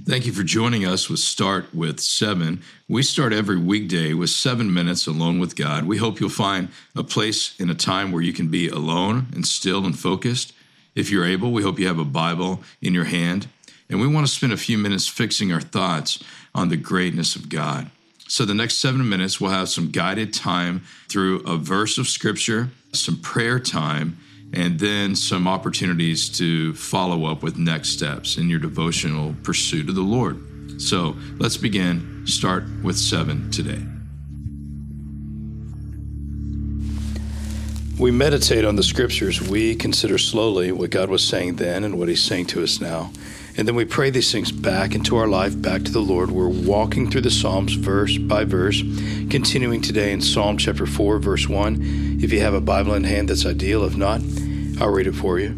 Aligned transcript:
Thank 0.00 0.24
you 0.26 0.32
for 0.32 0.42
joining 0.42 0.86
us 0.86 1.10
with 1.10 1.20
Start 1.20 1.72
with 1.74 2.00
Seven. 2.00 2.62
We 2.88 3.02
start 3.02 3.32
every 3.32 3.58
weekday 3.58 4.14
with 4.14 4.30
seven 4.30 4.72
minutes 4.72 5.06
alone 5.06 5.38
with 5.38 5.54
God. 5.54 5.84
We 5.84 5.98
hope 5.98 6.18
you'll 6.18 6.30
find 6.30 6.70
a 6.96 7.04
place 7.04 7.54
in 7.60 7.68
a 7.68 7.74
time 7.74 8.10
where 8.10 8.22
you 8.22 8.32
can 8.32 8.48
be 8.48 8.68
alone 8.68 9.26
and 9.34 9.46
still 9.46 9.84
and 9.84 9.96
focused. 9.96 10.54
If 10.94 11.10
you're 11.10 11.26
able, 11.26 11.52
we 11.52 11.62
hope 11.62 11.78
you 11.78 11.86
have 11.86 11.98
a 11.98 12.06
Bible 12.06 12.62
in 12.80 12.94
your 12.94 13.04
hand. 13.04 13.48
And 13.90 14.00
we 14.00 14.06
want 14.06 14.26
to 14.26 14.32
spend 14.32 14.52
a 14.52 14.56
few 14.56 14.78
minutes 14.78 15.06
fixing 15.06 15.52
our 15.52 15.60
thoughts 15.60 16.24
on 16.54 16.70
the 16.70 16.78
greatness 16.78 17.36
of 17.36 17.50
God. 17.50 17.90
So, 18.26 18.46
the 18.46 18.54
next 18.54 18.78
seven 18.78 19.06
minutes, 19.06 19.40
we'll 19.40 19.50
have 19.50 19.68
some 19.68 19.90
guided 19.90 20.32
time 20.32 20.82
through 21.08 21.40
a 21.40 21.58
verse 21.58 21.98
of 21.98 22.08
Scripture, 22.08 22.70
some 22.92 23.20
prayer 23.20 23.60
time, 23.60 24.16
and 24.52 24.78
then 24.78 25.16
some 25.16 25.48
opportunities 25.48 26.28
to 26.28 26.74
follow 26.74 27.26
up 27.26 27.42
with 27.42 27.56
next 27.56 27.90
steps 27.90 28.36
in 28.36 28.50
your 28.50 28.58
devotional 28.58 29.34
pursuit 29.42 29.88
of 29.88 29.94
the 29.94 30.02
Lord. 30.02 30.80
So 30.80 31.16
let's 31.38 31.56
begin. 31.56 32.26
Start 32.26 32.64
with 32.82 32.98
seven 32.98 33.50
today. 33.50 33.82
We 37.98 38.10
meditate 38.10 38.64
on 38.64 38.76
the 38.76 38.82
scriptures. 38.82 39.40
We 39.40 39.76
consider 39.76 40.18
slowly 40.18 40.72
what 40.72 40.90
God 40.90 41.08
was 41.08 41.22
saying 41.22 41.56
then 41.56 41.84
and 41.84 41.98
what 41.98 42.08
He's 42.08 42.22
saying 42.22 42.46
to 42.46 42.62
us 42.62 42.80
now. 42.80 43.12
And 43.56 43.68
then 43.68 43.74
we 43.74 43.84
pray 43.84 44.08
these 44.08 44.32
things 44.32 44.50
back 44.50 44.94
into 44.94 45.16
our 45.16 45.26
life, 45.26 45.60
back 45.60 45.82
to 45.82 45.92
the 45.92 46.00
Lord. 46.00 46.30
We're 46.30 46.48
walking 46.48 47.10
through 47.10 47.20
the 47.20 47.30
Psalms 47.30 47.74
verse 47.74 48.16
by 48.16 48.44
verse, 48.44 48.80
continuing 49.28 49.82
today 49.82 50.12
in 50.12 50.22
Psalm 50.22 50.56
chapter 50.56 50.86
4, 50.86 51.18
verse 51.18 51.48
1. 51.48 52.20
If 52.22 52.32
you 52.32 52.40
have 52.40 52.54
a 52.54 52.62
Bible 52.62 52.94
in 52.94 53.04
hand, 53.04 53.28
that's 53.28 53.44
ideal. 53.44 53.84
If 53.84 53.94
not, 53.94 54.22
I'll 54.80 54.88
read 54.88 55.06
it 55.06 55.12
for 55.12 55.38
you. 55.38 55.50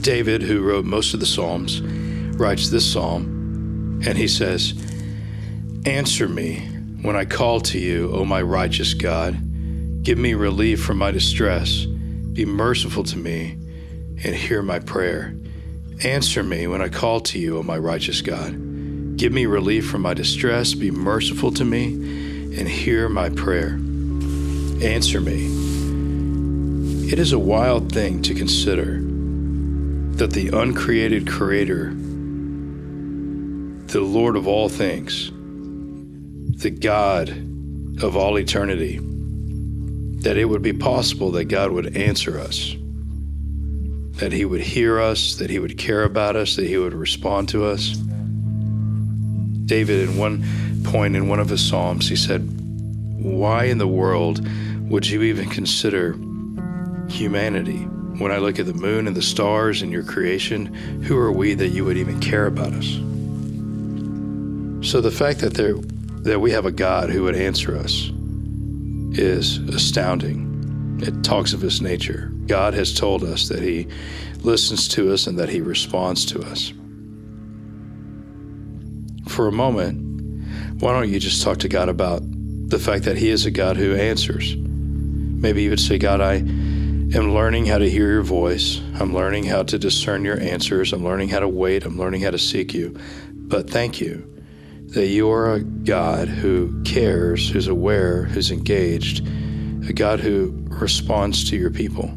David, 0.00 0.42
who 0.42 0.62
wrote 0.62 0.84
most 0.84 1.14
of 1.14 1.20
the 1.20 1.26
Psalms, 1.26 1.80
writes 1.80 2.70
this 2.70 2.92
psalm, 2.92 4.02
and 4.04 4.18
he 4.18 4.26
says, 4.26 4.74
Answer 5.86 6.28
me 6.28 6.58
when 7.02 7.14
I 7.14 7.24
call 7.24 7.60
to 7.60 7.78
you, 7.78 8.12
O 8.12 8.24
my 8.24 8.42
righteous 8.42 8.94
God. 8.94 9.34
Give 10.02 10.18
me 10.18 10.34
relief 10.34 10.82
from 10.82 10.98
my 10.98 11.12
distress. 11.12 11.86
Be 11.86 12.44
merciful 12.44 13.04
to 13.04 13.16
me 13.16 13.52
and 14.24 14.34
hear 14.34 14.60
my 14.60 14.80
prayer. 14.80 15.34
Answer 16.02 16.42
me 16.42 16.66
when 16.66 16.82
I 16.82 16.88
call 16.88 17.20
to 17.20 17.38
you, 17.38 17.58
O 17.58 17.62
my 17.62 17.78
righteous 17.78 18.20
God. 18.20 19.16
Give 19.16 19.32
me 19.32 19.46
relief 19.46 19.88
from 19.88 20.02
my 20.02 20.14
distress. 20.14 20.74
Be 20.74 20.90
merciful 20.90 21.52
to 21.52 21.64
me 21.64 21.94
and 22.58 22.68
hear 22.68 23.08
my 23.08 23.28
prayer. 23.28 23.78
Answer 24.82 25.20
me 25.20 25.64
it 27.06 27.18
is 27.18 27.32
a 27.32 27.38
wild 27.38 27.92
thing 27.92 28.22
to 28.22 28.34
consider 28.34 28.98
that 30.16 30.32
the 30.32 30.48
uncreated 30.48 31.28
Creator, 31.28 31.90
the 33.86 34.00
Lord 34.00 34.36
of 34.36 34.48
all 34.48 34.70
things, 34.70 35.30
the 36.62 36.70
God 36.70 37.28
of 38.02 38.16
all 38.16 38.38
eternity, 38.38 38.98
that 40.22 40.38
it 40.38 40.46
would 40.46 40.62
be 40.62 40.72
possible 40.72 41.30
that 41.32 41.44
God 41.44 41.72
would 41.72 41.96
answer 41.96 42.40
us, 42.40 42.74
that 44.16 44.32
He 44.32 44.44
would 44.44 44.60
hear 44.60 45.00
us, 45.00 45.34
that 45.36 45.50
He 45.50 45.58
would 45.58 45.78
care 45.78 46.04
about 46.04 46.36
us, 46.36 46.56
that 46.56 46.66
He 46.66 46.78
would 46.78 46.94
respond 46.94 47.48
to 47.50 47.64
us. 47.64 47.96
David, 49.66 50.08
in 50.08 50.16
one 50.16 50.44
point 50.84 51.16
in 51.16 51.28
one 51.28 51.40
of 51.40 51.48
his 51.48 51.66
Psalms, 51.66 52.08
he 52.08 52.16
said, 52.16 52.42
Why 53.22 53.64
in 53.64 53.78
the 53.78 53.88
world 53.88 54.46
would 54.90 55.06
you 55.06 55.22
even 55.22 55.48
consider 55.48 56.14
humanity. 57.08 57.84
When 58.18 58.30
I 58.30 58.38
look 58.38 58.58
at 58.58 58.66
the 58.66 58.74
moon 58.74 59.06
and 59.06 59.16
the 59.16 59.22
stars 59.22 59.82
and 59.82 59.90
your 59.90 60.04
creation, 60.04 60.66
who 61.02 61.16
are 61.16 61.32
we 61.32 61.54
that 61.54 61.68
you 61.68 61.84
would 61.84 61.96
even 61.96 62.20
care 62.20 62.46
about 62.46 62.72
us? 62.72 62.86
So 64.88 65.00
the 65.00 65.10
fact 65.10 65.40
that 65.40 65.54
there 65.54 65.74
that 66.22 66.40
we 66.40 66.52
have 66.52 66.64
a 66.64 66.72
God 66.72 67.10
who 67.10 67.24
would 67.24 67.34
answer 67.34 67.76
us 67.76 68.10
is 69.12 69.58
astounding. 69.68 70.53
It 71.00 71.24
talks 71.24 71.52
of 71.52 71.60
his 71.60 71.80
nature. 71.80 72.32
God 72.46 72.74
has 72.74 72.94
told 72.94 73.24
us 73.24 73.48
that 73.48 73.60
he 73.60 73.86
listens 74.40 74.88
to 74.88 75.12
us 75.12 75.26
and 75.26 75.38
that 75.38 75.48
he 75.48 75.60
responds 75.60 76.24
to 76.26 76.40
us. 76.42 76.72
For 79.28 79.48
a 79.48 79.52
moment, 79.52 80.02
why 80.80 80.92
don't 80.92 81.08
you 81.08 81.18
just 81.18 81.42
talk 81.42 81.58
to 81.58 81.68
God 81.68 81.88
about 81.88 82.22
the 82.68 82.78
fact 82.78 83.04
that 83.04 83.16
he 83.16 83.30
is 83.30 83.46
a 83.46 83.50
God 83.50 83.76
who 83.76 83.94
answers? 83.94 84.56
Maybe 84.56 85.62
you 85.62 85.70
would 85.70 85.80
say, 85.80 85.98
God, 85.98 86.20
I 86.20 86.34
am 86.34 87.34
learning 87.34 87.66
how 87.66 87.78
to 87.78 87.88
hear 87.88 88.10
your 88.10 88.22
voice. 88.22 88.80
I'm 89.00 89.14
learning 89.14 89.44
how 89.44 89.62
to 89.64 89.78
discern 89.78 90.24
your 90.24 90.40
answers. 90.40 90.92
I'm 90.92 91.04
learning 91.04 91.28
how 91.28 91.40
to 91.40 91.48
wait. 91.48 91.84
I'm 91.84 91.98
learning 91.98 92.22
how 92.22 92.30
to 92.30 92.38
seek 92.38 92.74
you. 92.74 92.96
But 93.30 93.68
thank 93.68 94.00
you 94.00 94.30
that 94.88 95.06
you 95.06 95.30
are 95.30 95.54
a 95.54 95.60
God 95.60 96.28
who 96.28 96.82
cares, 96.84 97.50
who's 97.50 97.66
aware, 97.66 98.24
who's 98.24 98.50
engaged, 98.50 99.26
a 99.88 99.92
God 99.92 100.20
who 100.20 100.52
responds 100.68 101.48
to 101.50 101.56
your 101.56 101.70
people. 101.70 102.14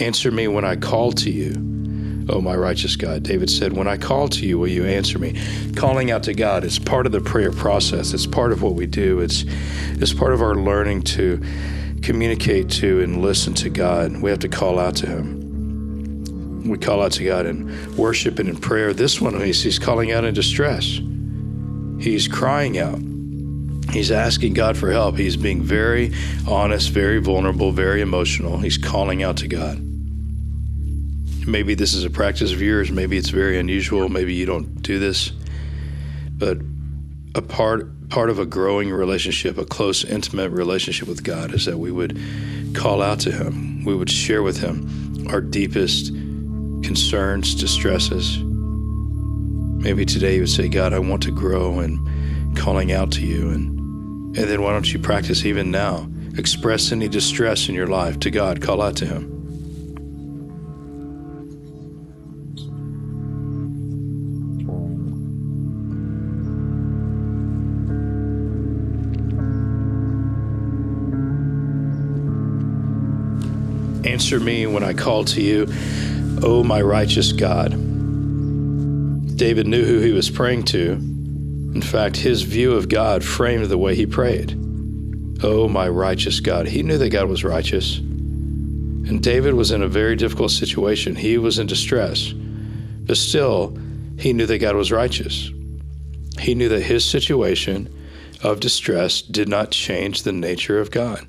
Answer 0.00 0.30
me 0.30 0.48
when 0.48 0.64
I 0.64 0.76
call 0.76 1.12
to 1.12 1.30
you. 1.30 1.52
Oh, 2.30 2.40
my 2.40 2.54
righteous 2.54 2.96
God. 2.96 3.22
David 3.22 3.50
said, 3.50 3.72
When 3.72 3.88
I 3.88 3.96
call 3.96 4.28
to 4.28 4.46
you, 4.46 4.58
will 4.58 4.68
you 4.68 4.86
answer 4.86 5.18
me? 5.18 5.38
Calling 5.74 6.10
out 6.10 6.22
to 6.24 6.32
God 6.32 6.64
is 6.64 6.78
part 6.78 7.06
of 7.06 7.12
the 7.12 7.20
prayer 7.20 7.52
process. 7.52 8.14
It's 8.14 8.26
part 8.26 8.52
of 8.52 8.62
what 8.62 8.74
we 8.74 8.86
do. 8.86 9.20
It's, 9.20 9.44
it's 9.46 10.14
part 10.14 10.32
of 10.32 10.40
our 10.40 10.54
learning 10.54 11.02
to 11.02 11.42
communicate 12.02 12.70
to 12.70 13.00
and 13.00 13.20
listen 13.20 13.52
to 13.54 13.68
God. 13.68 14.22
We 14.22 14.30
have 14.30 14.38
to 14.40 14.48
call 14.48 14.78
out 14.78 14.96
to 14.96 15.06
Him. 15.06 15.49
We 16.70 16.78
call 16.78 17.02
out 17.02 17.12
to 17.12 17.24
God 17.24 17.46
in 17.46 17.96
worship 17.96 18.38
and 18.38 18.48
in 18.48 18.56
prayer. 18.56 18.92
This 18.92 19.20
one, 19.20 19.38
he's, 19.40 19.62
he's 19.62 19.78
calling 19.78 20.12
out 20.12 20.24
in 20.24 20.34
distress. 20.34 21.00
He's 22.02 22.28
crying 22.28 22.78
out. 22.78 23.00
He's 23.92 24.10
asking 24.10 24.54
God 24.54 24.76
for 24.76 24.90
help. 24.90 25.16
He's 25.16 25.36
being 25.36 25.62
very 25.62 26.14
honest, 26.48 26.90
very 26.90 27.18
vulnerable, 27.18 27.72
very 27.72 28.00
emotional. 28.00 28.58
He's 28.58 28.78
calling 28.78 29.22
out 29.22 29.36
to 29.38 29.48
God 29.48 29.90
maybe 31.46 31.74
this 31.74 31.94
is 31.94 32.04
a 32.04 32.10
practice 32.10 32.52
of 32.52 32.62
yours. 32.62 32.90
Maybe 32.90 33.16
it's 33.16 33.30
very 33.30 33.58
unusual. 33.58 34.08
Maybe 34.08 34.34
you 34.34 34.46
don't 34.46 34.82
do 34.82 34.98
this. 34.98 35.32
But 36.36 36.58
a 37.34 37.42
part 37.42 38.08
part 38.08 38.30
of 38.30 38.38
a 38.38 38.46
growing 38.46 38.90
relationship, 38.90 39.56
a 39.56 39.64
close, 39.64 40.04
intimate 40.04 40.50
relationship 40.50 41.06
with 41.06 41.22
God, 41.22 41.54
is 41.54 41.66
that 41.66 41.78
we 41.78 41.92
would 41.92 42.18
call 42.74 43.02
out 43.02 43.20
to 43.20 43.32
Him. 43.32 43.84
We 43.84 43.94
would 43.94 44.10
share 44.10 44.42
with 44.42 44.58
Him 44.58 45.26
our 45.28 45.40
deepest 45.40 46.12
concerns, 46.82 47.54
distresses. 47.54 48.38
Maybe 48.42 50.04
today 50.04 50.34
you 50.34 50.40
would 50.40 50.50
say, 50.50 50.68
God, 50.68 50.92
I 50.92 50.98
want 50.98 51.22
to 51.22 51.30
grow 51.30 51.78
and 51.78 51.98
calling 52.56 52.92
out 52.92 53.10
to 53.12 53.22
you. 53.22 53.50
And, 53.50 53.78
and 54.36 54.48
then 54.48 54.62
why 54.62 54.72
don't 54.72 54.92
you 54.92 54.98
practice 54.98 55.44
even 55.44 55.70
now? 55.70 56.08
Express 56.36 56.92
any 56.92 57.08
distress 57.08 57.68
in 57.68 57.74
your 57.74 57.86
life 57.86 58.20
to 58.20 58.30
God, 58.30 58.60
call 58.60 58.82
out 58.82 58.96
to 58.96 59.06
Him. 59.06 59.40
Answer 74.04 74.40
me 74.40 74.66
when 74.66 74.82
I 74.82 74.92
call 74.92 75.24
to 75.24 75.42
you, 75.42 75.66
O 76.42 76.62
my 76.64 76.80
righteous 76.80 77.32
God. 77.32 77.72
David 79.36 79.66
knew 79.66 79.84
who 79.84 80.00
he 80.00 80.12
was 80.12 80.30
praying 80.30 80.64
to. 80.64 80.92
In 80.92 81.82
fact, 81.82 82.16
his 82.16 82.42
view 82.42 82.72
of 82.72 82.88
God 82.88 83.24
framed 83.24 83.66
the 83.66 83.78
way 83.78 83.94
he 83.94 84.06
prayed. 84.06 84.56
Oh, 85.42 85.68
my 85.68 85.88
righteous 85.88 86.40
God. 86.40 86.66
He 86.66 86.82
knew 86.82 86.98
that 86.98 87.10
God 87.10 87.28
was 87.28 87.44
righteous. 87.44 87.98
And 87.98 89.22
David 89.22 89.54
was 89.54 89.70
in 89.70 89.82
a 89.82 89.88
very 89.88 90.16
difficult 90.16 90.50
situation. 90.50 91.16
He 91.16 91.38
was 91.38 91.58
in 91.58 91.66
distress. 91.66 92.32
But 92.32 93.16
still, 93.16 93.78
he 94.18 94.32
knew 94.32 94.46
that 94.46 94.58
God 94.58 94.76
was 94.76 94.92
righteous. 94.92 95.50
He 96.38 96.54
knew 96.54 96.68
that 96.68 96.82
his 96.82 97.04
situation 97.04 97.88
of 98.42 98.60
distress 98.60 99.22
did 99.22 99.48
not 99.48 99.70
change 99.70 100.22
the 100.22 100.32
nature 100.32 100.80
of 100.80 100.90
God. 100.90 101.26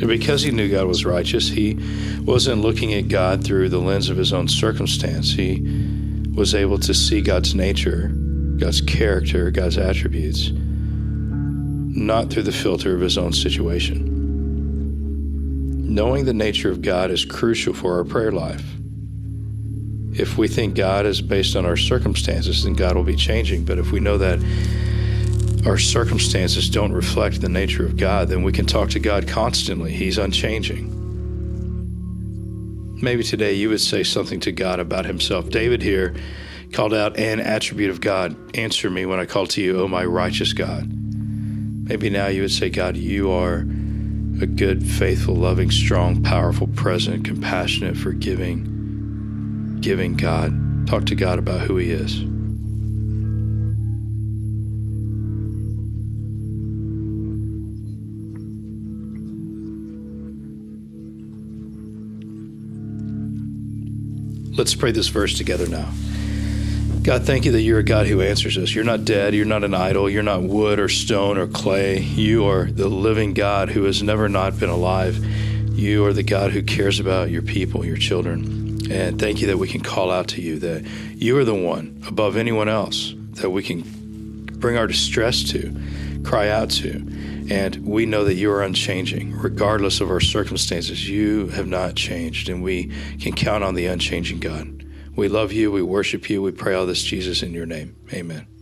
And 0.00 0.08
because 0.08 0.42
he 0.42 0.50
knew 0.50 0.68
God 0.68 0.86
was 0.86 1.04
righteous, 1.04 1.48
he 1.48 1.78
wasn't 2.22 2.62
looking 2.62 2.94
at 2.94 3.08
God 3.08 3.44
through 3.44 3.68
the 3.68 3.78
lens 3.78 4.10
of 4.10 4.16
his 4.16 4.32
own 4.32 4.48
circumstance. 4.48 5.32
He 5.32 5.62
was 6.34 6.52
able 6.54 6.78
to 6.80 6.92
see 6.92 7.20
God's 7.20 7.54
nature, 7.54 8.08
God's 8.58 8.80
character, 8.80 9.52
God's 9.52 9.78
attributes, 9.78 10.50
not 10.52 12.30
through 12.30 12.42
the 12.42 12.52
filter 12.52 12.92
of 12.94 13.00
his 13.00 13.16
own 13.16 13.32
situation. 13.32 14.10
Knowing 15.94 16.24
the 16.24 16.34
nature 16.34 16.72
of 16.72 16.82
God 16.82 17.12
is 17.12 17.24
crucial 17.24 17.72
for 17.72 17.96
our 17.96 18.04
prayer 18.04 18.32
life. 18.32 18.64
If 20.12 20.36
we 20.36 20.48
think 20.48 20.74
God 20.74 21.06
is 21.06 21.20
based 21.20 21.54
on 21.54 21.64
our 21.64 21.76
circumstances, 21.76 22.64
then 22.64 22.74
God 22.74 22.96
will 22.96 23.04
be 23.04 23.14
changing. 23.14 23.64
But 23.64 23.78
if 23.78 23.92
we 23.92 24.00
know 24.00 24.18
that 24.18 24.40
our 25.66 25.78
circumstances 25.78 26.68
don't 26.68 26.92
reflect 26.92 27.40
the 27.40 27.48
nature 27.48 27.86
of 27.86 27.96
God, 27.96 28.28
then 28.28 28.42
we 28.42 28.52
can 28.52 28.66
talk 28.66 28.90
to 28.90 29.00
God 29.00 29.26
constantly. 29.26 29.92
He's 29.92 30.18
unchanging. 30.18 31.00
Maybe 33.00 33.22
today 33.22 33.54
you 33.54 33.70
would 33.70 33.80
say 33.80 34.02
something 34.02 34.40
to 34.40 34.52
God 34.52 34.78
about 34.78 35.06
Himself. 35.06 35.48
David 35.48 35.82
here 35.82 36.14
called 36.72 36.92
out 36.92 37.16
an 37.18 37.40
attribute 37.40 37.90
of 37.90 38.00
God 38.00 38.36
Answer 38.56 38.90
me 38.90 39.06
when 39.06 39.20
I 39.20 39.26
call 39.26 39.46
to 39.48 39.62
you, 39.62 39.80
O 39.80 39.88
my 39.88 40.04
righteous 40.04 40.52
God. 40.52 40.86
Maybe 40.88 42.08
now 42.08 42.28
you 42.28 42.42
would 42.42 42.52
say, 42.52 42.70
God, 42.70 42.96
you 42.96 43.30
are 43.30 43.58
a 44.40 44.46
good, 44.46 44.84
faithful, 44.84 45.34
loving, 45.34 45.70
strong, 45.70 46.22
powerful, 46.22 46.66
present, 46.68 47.24
compassionate, 47.24 47.96
forgiving, 47.96 49.78
giving 49.80 50.16
God. 50.16 50.86
Talk 50.86 51.04
to 51.06 51.14
God 51.14 51.38
about 51.38 51.60
who 51.60 51.76
He 51.76 51.90
is. 51.90 52.33
Let's 64.56 64.74
pray 64.76 64.92
this 64.92 65.08
verse 65.08 65.36
together 65.36 65.66
now. 65.68 65.90
God, 67.02 67.24
thank 67.24 67.44
you 67.44 67.52
that 67.52 67.60
you're 67.60 67.80
a 67.80 67.84
God 67.84 68.06
who 68.06 68.22
answers 68.22 68.56
us. 68.56 68.72
You're 68.72 68.84
not 68.84 69.04
dead. 69.04 69.34
You're 69.34 69.44
not 69.44 69.64
an 69.64 69.74
idol. 69.74 70.08
You're 70.08 70.22
not 70.22 70.42
wood 70.42 70.78
or 70.78 70.88
stone 70.88 71.38
or 71.38 71.48
clay. 71.48 71.98
You 71.98 72.46
are 72.46 72.66
the 72.66 72.88
living 72.88 73.34
God 73.34 73.68
who 73.68 73.82
has 73.82 74.00
never 74.02 74.28
not 74.28 74.58
been 74.58 74.70
alive. 74.70 75.16
You 75.76 76.06
are 76.06 76.12
the 76.12 76.22
God 76.22 76.52
who 76.52 76.62
cares 76.62 77.00
about 77.00 77.30
your 77.30 77.42
people, 77.42 77.84
your 77.84 77.96
children. 77.96 78.90
And 78.92 79.18
thank 79.18 79.40
you 79.40 79.48
that 79.48 79.58
we 79.58 79.66
can 79.66 79.80
call 79.80 80.12
out 80.12 80.28
to 80.28 80.40
you, 80.40 80.60
that 80.60 80.86
you 81.16 81.36
are 81.36 81.44
the 81.44 81.54
one 81.54 82.02
above 82.06 82.36
anyone 82.36 82.68
else 82.68 83.12
that 83.32 83.50
we 83.50 83.64
can 83.64 83.82
bring 84.44 84.78
our 84.78 84.86
distress 84.86 85.42
to, 85.50 85.76
cry 86.24 86.48
out 86.48 86.70
to. 86.70 86.94
And 87.50 87.76
we 87.86 88.06
know 88.06 88.24
that 88.24 88.34
you 88.34 88.50
are 88.50 88.62
unchanging. 88.62 89.36
Regardless 89.36 90.00
of 90.00 90.10
our 90.10 90.20
circumstances, 90.20 91.08
you 91.08 91.48
have 91.48 91.66
not 91.66 91.94
changed, 91.94 92.48
and 92.48 92.62
we 92.62 92.90
can 93.20 93.32
count 93.32 93.62
on 93.64 93.74
the 93.74 93.86
unchanging 93.86 94.40
God. 94.40 94.84
We 95.14 95.28
love 95.28 95.52
you. 95.52 95.70
We 95.70 95.82
worship 95.82 96.28
you. 96.28 96.42
We 96.42 96.52
pray 96.52 96.74
all 96.74 96.86
this, 96.86 97.02
Jesus, 97.02 97.42
in 97.42 97.52
your 97.52 97.66
name. 97.66 97.96
Amen. 98.12 98.53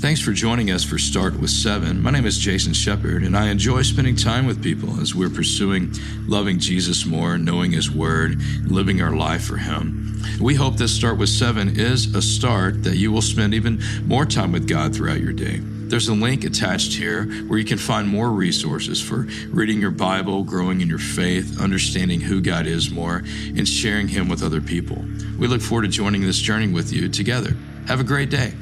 Thanks 0.00 0.22
for 0.22 0.32
joining 0.32 0.70
us 0.70 0.82
for 0.82 0.96
Start 0.96 1.38
with 1.38 1.50
Seven. 1.50 2.00
My 2.00 2.10
name 2.10 2.24
is 2.24 2.38
Jason 2.38 2.72
Shepard, 2.72 3.22
and 3.22 3.36
I 3.36 3.50
enjoy 3.50 3.82
spending 3.82 4.16
time 4.16 4.46
with 4.46 4.62
people 4.62 4.98
as 4.98 5.14
we're 5.14 5.28
pursuing 5.28 5.92
loving 6.26 6.58
Jesus 6.58 7.04
more, 7.04 7.36
knowing 7.36 7.72
His 7.72 7.90
Word, 7.90 8.40
living 8.64 9.02
our 9.02 9.14
life 9.14 9.44
for 9.44 9.58
Him. 9.58 10.18
We 10.40 10.54
hope 10.54 10.78
this 10.78 10.96
Start 10.96 11.18
with 11.18 11.28
Seven 11.28 11.78
is 11.78 12.14
a 12.14 12.22
start 12.22 12.82
that 12.84 12.96
you 12.96 13.12
will 13.12 13.20
spend 13.20 13.52
even 13.52 13.82
more 14.06 14.24
time 14.24 14.52
with 14.52 14.66
God 14.66 14.96
throughout 14.96 15.20
your 15.20 15.34
day. 15.34 15.58
There's 15.60 16.08
a 16.08 16.14
link 16.14 16.44
attached 16.44 16.94
here 16.94 17.26
where 17.46 17.58
you 17.58 17.66
can 17.66 17.76
find 17.76 18.08
more 18.08 18.30
resources 18.30 19.02
for 19.02 19.28
reading 19.50 19.82
your 19.82 19.90
Bible, 19.90 20.44
growing 20.44 20.80
in 20.80 20.88
your 20.88 20.98
faith, 20.98 21.60
understanding 21.60 22.22
who 22.22 22.40
God 22.40 22.66
is 22.66 22.90
more, 22.90 23.16
and 23.18 23.68
sharing 23.68 24.08
Him 24.08 24.30
with 24.30 24.42
other 24.42 24.62
people. 24.62 25.04
We 25.38 25.46
look 25.46 25.60
forward 25.60 25.82
to 25.82 25.88
joining 25.88 26.22
this 26.22 26.38
journey 26.38 26.68
with 26.68 26.90
you 26.90 27.10
together. 27.10 27.54
Have 27.86 28.00
a 28.00 28.04
great 28.04 28.30
day. 28.30 28.54